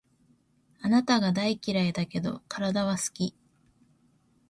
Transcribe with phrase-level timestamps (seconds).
[0.81, 3.35] あなたが大嫌いだけど、体は好き